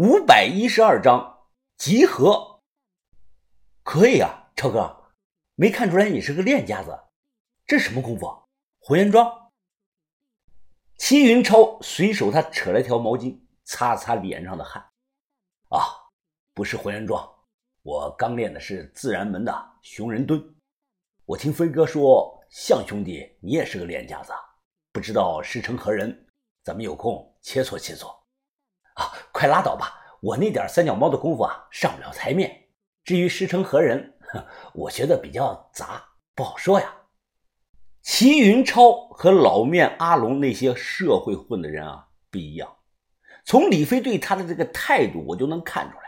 [0.00, 2.62] 五百一十二章集合。
[3.82, 5.12] 可以啊，超哥，
[5.56, 6.96] 没看出来你是个练家子。
[7.66, 8.32] 这什么功夫？
[8.78, 9.50] 火焰桩。
[10.98, 14.80] 齐云超随手他扯了条毛巾，擦了擦脸上的汗。
[15.70, 15.82] 啊，
[16.54, 17.28] 不是火焰桩，
[17.82, 19.52] 我刚练的是自然门的
[19.82, 20.40] 熊人蹲。
[21.24, 24.32] 我听飞哥说，向兄弟你也是个练家子，
[24.92, 26.28] 不知道师承何人？
[26.62, 28.16] 咱们有空切磋切磋。
[28.98, 32.64] 啊，快拉倒吧，我那点三脚猫的功夫啊，上不了台面。
[33.04, 34.14] 至于师承何人，
[34.74, 36.92] 我觉得比较杂，不好说呀。
[38.02, 42.76] 齐云超和老面阿龙那些社会混的人啊不一样，
[43.44, 46.02] 从李飞对他的这个态度，我就能看出来，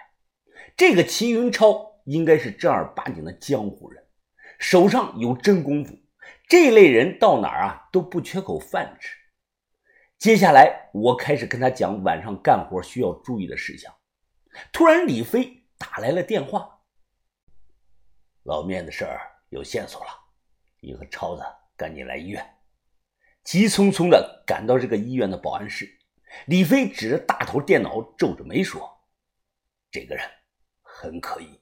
[0.77, 4.03] 这个齐云超应该是正儿八经的江湖人，
[4.59, 5.97] 手上有真功夫。
[6.49, 9.17] 这类人到哪儿啊都不缺口饭吃。
[10.21, 13.91] 接下来，我开始跟他讲晚上干活需要注意的事项。
[14.71, 16.83] 突然，李飞打来了电话。
[18.43, 19.19] 老面的事儿
[19.49, 20.11] 有线索了，
[20.83, 21.43] 你和超子
[21.75, 22.47] 赶紧来医院。
[23.45, 25.91] 急匆匆的赶到这个医院的保安室，
[26.45, 29.01] 李飞指着大头电脑，皱着眉说
[29.91, 30.29] ：“这个人
[30.83, 31.59] 很可疑。”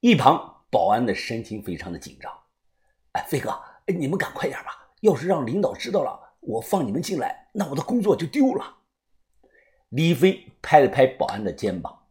[0.00, 2.30] 一旁保安的神情非常的紧张。
[3.12, 8.78] “哎，飞哥，你们赶快点吧，要是让领导知道了。”我放你们进来，那我的工作就丢了。
[9.90, 12.08] 李飞拍了拍保安的肩膀。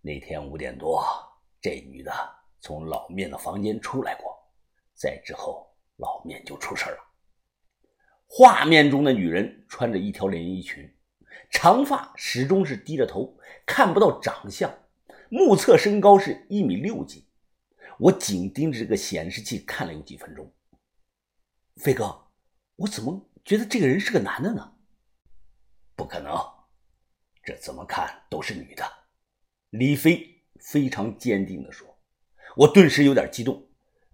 [0.00, 1.04] 那天五点多，
[1.60, 2.12] 这女的
[2.60, 4.36] 从老面的房间出来过，
[4.94, 6.98] 再之后老面就出事了。
[8.26, 10.92] 画面中的女人穿着一条连衣裙，
[11.50, 14.72] 长发始终是低着头，看不到长相，
[15.28, 17.28] 目测身高是一米六几。
[17.98, 20.52] 我紧盯着这个显示器看了有几分钟。
[21.76, 22.29] 飞哥。
[22.80, 24.72] 我怎么觉得这个人是个男的呢？
[25.94, 26.34] 不可能，
[27.44, 28.82] 这怎么看都是女的。
[29.68, 31.86] 李飞非常坚定地说。
[32.56, 33.68] 我顿时有点激动。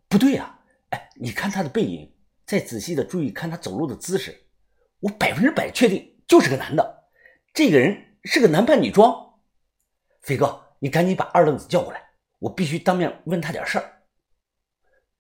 [0.09, 0.59] 不对呀，
[0.91, 2.13] 哎，你看他的背影，
[2.45, 4.49] 再仔细的注意看他走路的姿势，
[4.99, 7.05] 我百分之百确定就是个男的。
[7.55, 9.39] 这个人是个男扮女装。
[10.23, 12.03] 飞哥，你赶紧把二愣子叫过来，
[12.41, 14.03] 我必须当面问他点事儿。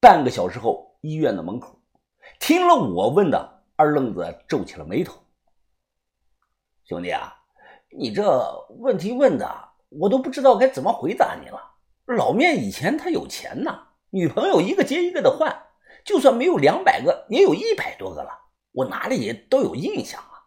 [0.00, 1.75] 半个小时后，医院的门口。
[2.38, 5.18] 听了我问的，二愣子皱起了眉头。
[6.84, 7.34] 兄弟啊，
[7.98, 11.74] 你这问题问的，我都不知道该怎么回答你了。
[12.06, 15.64] 老面以前他有钱呐，女朋友一个接一个的换，
[16.04, 18.30] 就算没有两百个，也有一百多个了，
[18.72, 20.46] 我哪里都有印象啊。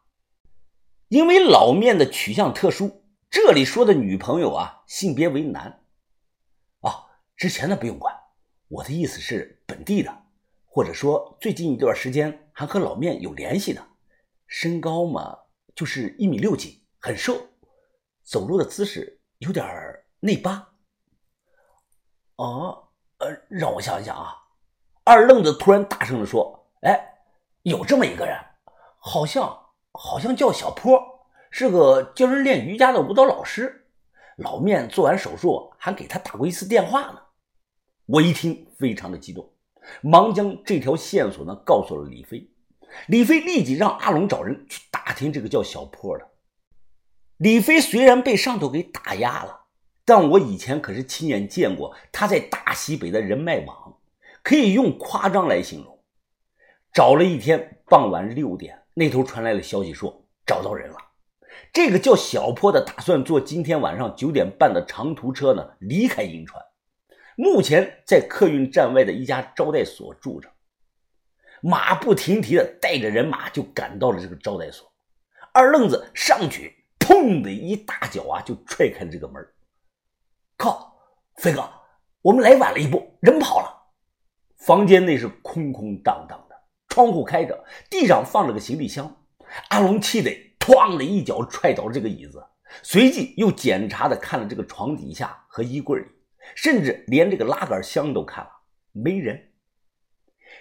[1.10, 5.84] 因为老面的取向特殊，这里说的女朋友啊，性别为男。
[6.80, 8.16] 啊，之前的不用管，
[8.70, 10.24] 我的意思是本地的。
[10.80, 13.86] 或者说，最近一段时间还和老面有联系的，
[14.48, 15.38] 身高嘛，
[15.76, 17.36] 就是一米六几，很瘦，
[18.24, 19.68] 走路的姿势有点
[20.22, 20.70] 内八。
[22.38, 24.34] 哦，呃，让我想一想啊。
[25.04, 26.98] 二愣子突然大声的说：“哎，
[27.64, 28.40] 有这么一个人，
[29.00, 29.44] 好像
[29.92, 30.98] 好像叫小坡，
[31.52, 33.86] 是个教人练瑜伽的舞蹈老师。
[34.38, 37.22] 老面做完手术还给他打过一次电话呢。”
[38.08, 39.52] 我一听，非常的激动。
[40.02, 42.50] 忙将这条线索呢告诉了李飞，
[43.08, 46.28] 李飞立即让阿龙找人去打听这个叫小坡的。
[47.38, 49.62] 李飞虽然被上头给打压了，
[50.06, 53.98] 但我以前可是亲眼见过他在大西北的人脉网，
[54.44, 56.00] 可以用夸张来形容。
[56.94, 60.98] 找了一天，傍晚六点，那头传来了消息说找到人了。
[61.72, 66.64] 这个叫小坡的打算坐今天晚上九点半的长途车呢离开银川。
[67.42, 70.50] 目前在客运站外的一家招待所住着，
[71.62, 74.92] 马不停蹄的带着人马就赶到了这个招待所。
[75.54, 79.42] 二愣子上去，砰的一大脚啊，就踹开了这个门。
[80.58, 80.94] 靠，
[81.38, 81.64] 飞哥，
[82.22, 83.74] 我们来晚了一步，人跑了。
[84.58, 86.56] 房间内是空空荡荡的，
[86.90, 89.16] 窗户开着，地上放着个行李箱。
[89.70, 90.30] 阿龙气得
[90.60, 92.46] 哐的一脚踹倒了这个椅子，
[92.84, 96.06] 随即又检查的看了这个床底下和衣柜里。
[96.56, 98.52] 甚至连这个拉杆箱都看了，
[98.92, 99.54] 没人。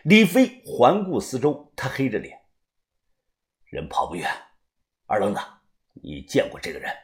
[0.04, 2.38] 李飞环顾四周，他黑着脸，
[3.64, 4.30] 人跑不远。
[5.06, 5.40] 二愣子，
[5.94, 6.94] 你见过这个人？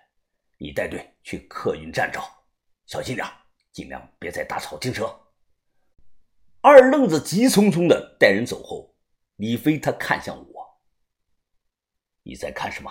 [0.59, 2.45] 你带队去客运站找，
[2.87, 3.27] 小心点，
[3.73, 5.05] 尽量别在大草停车。
[6.61, 8.97] 二愣子急匆匆的带人走后，
[9.37, 10.81] 李飞他看向我
[12.23, 12.91] ：“你在看什么？”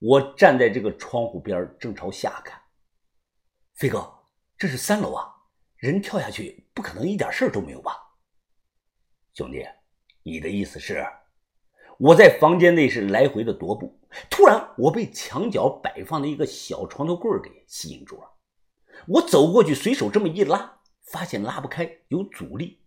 [0.00, 2.60] 我站在这个窗户边，正朝下看。
[3.74, 4.17] 飞哥。
[4.58, 5.24] 这是三楼啊，
[5.76, 7.96] 人跳下去不可能一点事儿都没有吧？
[9.32, 9.64] 兄弟，
[10.24, 11.06] 你的意思是？
[11.96, 18.28] 我在房间内是来回的踱步，突然我被墙角摆放的一个小床头柜给吸引住了。
[19.06, 22.82] 我走过去，随手这么一拉，发现拉不开，有阻力。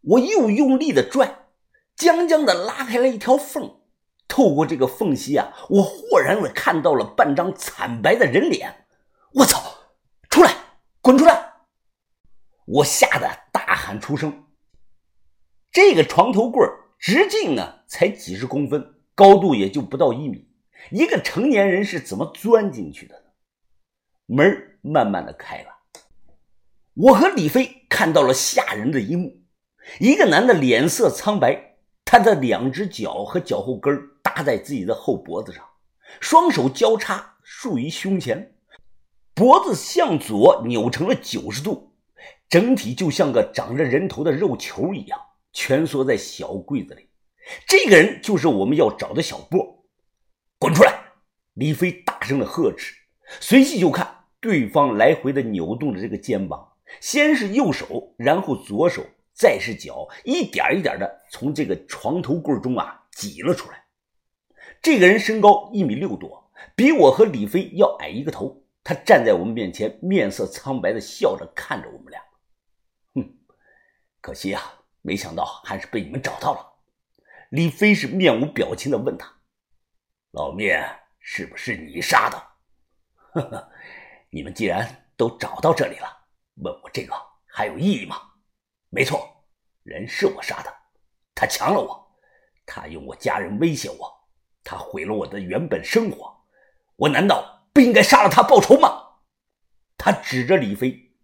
[0.00, 1.48] 我又用力的拽，
[1.94, 3.82] 将将的拉开了一条缝。
[4.26, 8.86] 透过这个缝隙啊，我豁然的看到了半张惨白的人脸。
[9.34, 9.71] 我操！
[11.02, 11.54] 滚出来！
[12.64, 14.44] 我吓得大喊出声。
[15.72, 16.64] 这个床头柜
[16.96, 20.48] 直径呢才几十公分，高度也就不到一米，
[20.92, 23.24] 一个成年人是怎么钻进去的呢？
[24.26, 25.70] 门慢慢的开了，
[26.94, 29.42] 我和李飞看到了吓人的一幕：
[29.98, 35.68] 一个男的脸色苍白，他的两只脚和脚后跟搭在自己的后脖子上，
[36.20, 38.51] 双手交叉竖于胸前，
[39.34, 41.94] 脖子向左扭成了九十度，
[42.50, 45.18] 整体就像个长着人头的肉球一样，
[45.54, 47.08] 蜷缩在小柜子里。
[47.66, 49.84] 这个人就是我们要找的小波，
[50.58, 51.00] 滚出来！
[51.54, 52.94] 李飞大声的呵斥，
[53.40, 56.68] 随即就看对方来回的扭动着这个肩膀，
[57.00, 59.02] 先是右手，然后左手，
[59.32, 63.84] 再是脚，一点一点的从这个床头柜中啊挤了出来。
[64.82, 68.61] 这个人身高一米六多，比我和李飞要矮一个头。
[68.84, 72.20] 他站在我们面前，面色苍白的笑着看着我们俩。
[73.14, 73.38] 哼，
[74.20, 76.72] 可惜啊，没想到还是被你们找到了。
[77.50, 79.30] 李飞是面无表情的问他
[80.32, 80.84] ：“老面
[81.20, 82.36] 是不是你杀的？”
[83.34, 83.72] 呵呵，
[84.30, 86.08] 你们既然都找到这里了，
[86.56, 87.14] 问我这个
[87.46, 88.16] 还有意义吗？
[88.88, 89.46] 没错，
[89.84, 90.74] 人是我杀的。
[91.34, 92.18] 他强了我，
[92.66, 94.12] 他用我家人威胁我。
[94.64, 96.34] 他毁了我的原本生活，
[96.96, 99.20] 我难道不应该杀了他报仇吗？
[99.96, 101.14] 他指着李飞，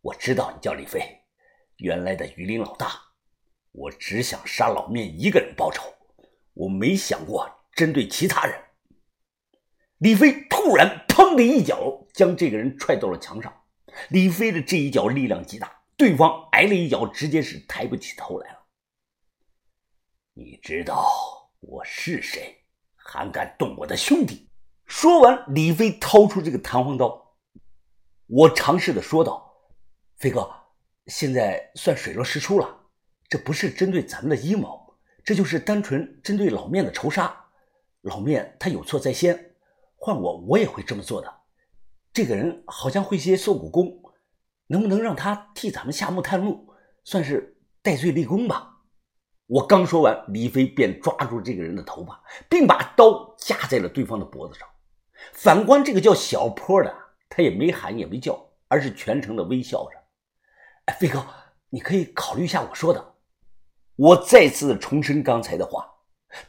[0.00, 1.22] 我知道你叫李飞，
[1.76, 2.92] 原来的榆林老大。
[3.72, 5.94] 我只想杀老面一个人报仇，
[6.54, 8.60] 我没想过针对其他人。
[9.98, 13.64] 李飞突然砰的一脚将这个人踹到了墙上，
[14.10, 18.66] 李飞的这一脚力量极大，对方挨了一脚，直接是抬不起头来了。
[20.34, 21.08] 你知道
[21.60, 22.64] 我是谁？
[22.96, 24.47] 还敢动我的兄弟！
[24.88, 27.36] 说完，李飞掏出这个弹簧刀。
[28.26, 29.54] 我尝试的说道
[30.16, 30.50] ：“飞哥，
[31.06, 32.86] 现在算水落石出了，
[33.28, 37.44] 这不是针对咱们的阴谋，这就是单纯针对老面的仇杀。
[38.00, 39.54] 老面他有错在先，
[39.94, 41.32] 换我我也会这么做的。
[42.10, 44.00] 这个人好像会些缩骨功，
[44.68, 46.72] 能不能让他替咱们下墓探路，
[47.04, 48.76] 算是戴罪立功吧？”
[49.48, 54.66] 我刚说完，李飞便抓住这个人的头发，并把刀架在了对方的脖子上。
[55.32, 56.94] 反观这个叫小坡的，
[57.28, 59.98] 他也没喊也没叫，而是全程的微笑着。
[60.86, 61.24] 哎，飞哥，
[61.70, 63.14] 你可以考虑一下我说的。
[63.96, 65.94] 我再次重申刚才的话。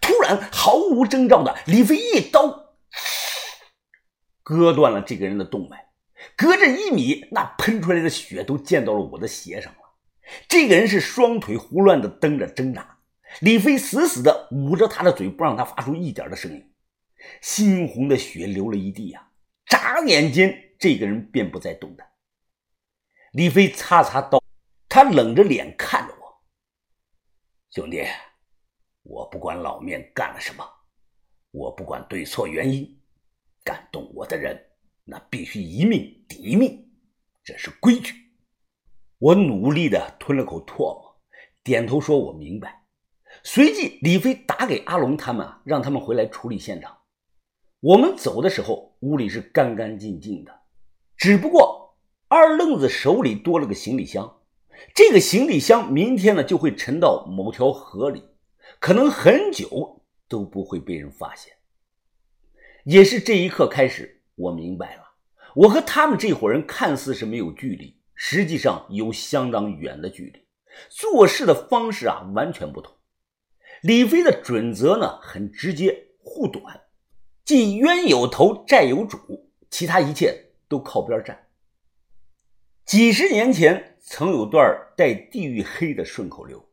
[0.02, 2.74] 突然，毫无征兆的，李飞一刀
[4.44, 5.86] 割断了这个人的动脉，
[6.36, 9.80] 隔着一米，那喷出来的血都溅到了我的鞋上了。
[10.50, 12.98] 这个人是双腿胡乱的蹬着挣扎，
[13.40, 16.69] 李飞死死的捂着他的嘴，不让他发出一点的声音。
[17.42, 19.32] 猩红的血流了一地呀！
[19.66, 22.08] 眨眼间，这个人便不再动弹。
[23.34, 24.44] 李飞擦擦刀，
[24.88, 26.42] 他冷着脸看着我
[27.72, 28.04] ：“兄弟，
[29.04, 30.66] 我不管老面干了什么，
[31.52, 33.00] 我不管对错原因，
[33.64, 34.60] 敢动我的人，
[35.04, 36.92] 那必须一命抵一命，
[37.44, 38.16] 这是规矩。”
[39.20, 41.22] 我努力的吞了口唾沫，
[41.62, 42.88] 点头说：“我明白。”
[43.44, 46.99] 随即，李飞打给阿龙他们，让他们回来处理现场。
[47.82, 50.52] 我们走的时候，屋里是干干净净的，
[51.16, 54.42] 只不过二愣子手里多了个行李箱。
[54.94, 58.22] 这个行李箱明天呢就会沉到某条河里，
[58.80, 61.54] 可能很久都不会被人发现。
[62.84, 65.04] 也是这一刻开始，我明白了，
[65.56, 67.98] 我和他们这伙人看似是没有距离。
[68.14, 70.46] 实际上有相当远的距离，
[70.90, 72.94] 做事的方式啊完全不同。
[73.82, 76.82] 李飞的准则呢很直接，护短，
[77.50, 81.48] 即冤有头债有主，其他一切都靠边站。
[82.86, 84.64] 几十年前曾有段
[84.96, 86.64] 带地域黑的顺口溜：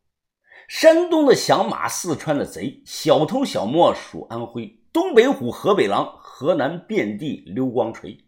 [0.68, 8.26] 山东的响马，四川的贼，小偷小摸属安徽，东北虎，河北狼，河南遍地溜光锤。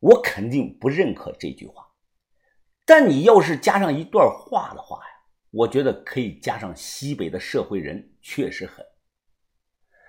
[0.00, 1.86] 我肯定不认可这句话。
[2.84, 5.10] 但你要是加上一段话的话呀，
[5.52, 8.84] 我觉得可以加上西北的社会人确实狠。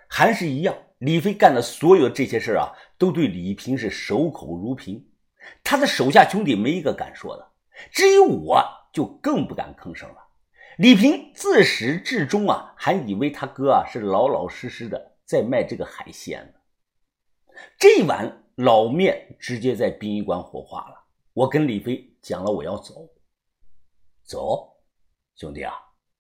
[0.10, 5.08] 还是一样，李飞干的所有这些事啊，都对李平是守口如瓶，
[5.64, 7.52] 他的手下兄弟没一个敢说的，
[7.92, 10.28] 至于我就更不敢吭声了。
[10.78, 16.60] 李平自始至终啊，还以为他哥啊是老老实实的在卖这个海鲜呢。
[17.78, 21.06] 这碗老面直接在殡仪馆火化了。
[21.34, 23.08] 我跟李飞讲了我要走，
[24.24, 24.78] 走，
[25.36, 25.74] 兄弟啊，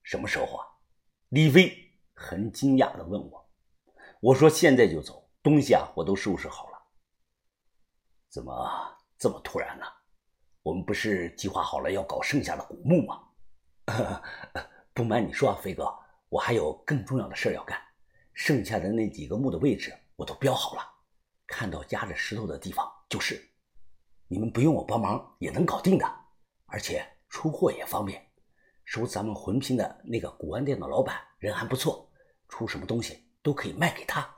[0.04, 0.66] 什么时候啊？
[1.30, 1.76] 李飞
[2.14, 3.47] 很惊讶的问我。
[4.20, 6.78] 我说现在就走，东西啊我都收拾好了。
[8.30, 9.86] 怎么这么突然呢？
[10.64, 13.24] 我们不是计划好了要搞剩下的古墓吗？
[14.94, 15.94] 不瞒你说啊，飞哥，
[16.30, 17.80] 我还有更重要的事要干。
[18.34, 20.82] 剩下的那几个墓的位置我都标好了，
[21.46, 23.42] 看到夹着石头的地方就是。
[24.28, 26.06] 你们不用我帮忙也能搞定的，
[26.66, 28.22] 而且出货也方便。
[28.84, 32.12] 收咱们魂瓶的那个古玩店的老板人还不错，
[32.50, 34.36] 出什么东西都可以卖给他。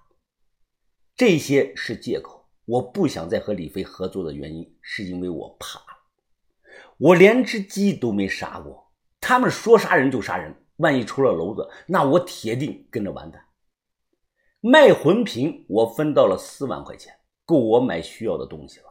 [1.16, 5.82] 这些是借口，我不想再和李飞合作的原因是因为我怕。
[7.00, 13.48] 我连只鸡都没杀过，他们说杀人就杀人，万一出了篓子，那我铁定跟着完蛋。
[14.60, 18.86] 卖魂瓶，我分到了四万块钱，够我买需要的东西了。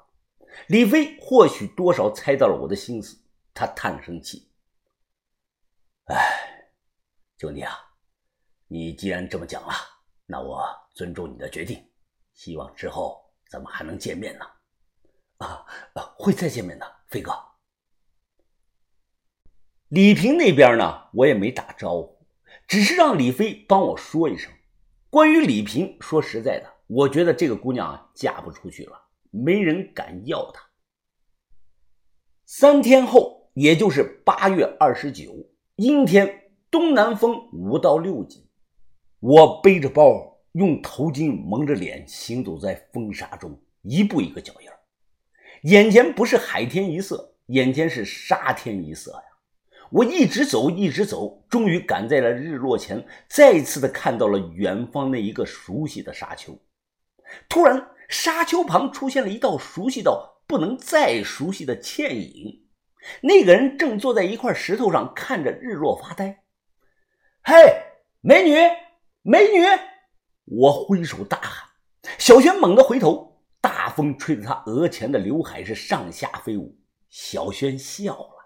[0.67, 3.17] 李飞或许多少猜到了我的心思，
[3.55, 4.51] 他叹了声气
[6.11, 6.73] ：“哎，
[7.39, 7.73] 兄弟啊，
[8.67, 9.73] 你既然这么讲了，
[10.31, 11.83] 那我尊重你的决定，
[12.35, 13.19] 希望之后
[13.49, 14.45] 咱们还能见面呢。
[15.41, 15.65] ”“啊，
[16.19, 17.33] 会再见面的，飞哥。”
[19.89, 22.27] 李平那边呢，我也没打招呼，
[22.67, 24.53] 只是让李飞帮我说一声。
[25.09, 30.63] 关于李平，说实在的，我觉得这个姑娘，嫁不出去了，没人敢要她。
[32.45, 35.35] 三天后，也就是八月二十九，
[35.77, 38.48] 阴天，东南风五到六级，
[39.21, 44.69] 我背着包，用头巾蒙着脸，行走在风沙中，一步一个脚印
[45.63, 49.23] 眼前不是海天一色，眼前是沙天一色呀。
[49.91, 56.57] 我一直走，一直走，终于赶在了日落前，再次的看到了远方那一个熟悉的沙丘。
[57.49, 62.67] 突然，沙丘旁出现了一道熟悉到不能再熟悉的倩影。
[63.23, 66.45] 那个人正坐在一块石头上，看着日落发呆。
[67.43, 67.55] 嘿，
[68.21, 68.55] 美女，
[69.23, 69.65] 美女！
[70.45, 71.69] 我挥手大喊。
[72.19, 76.79] 小轩猛地回头，大风吹得他额前的刘海是上下飞舞。
[77.11, 78.38] 小轩笑了。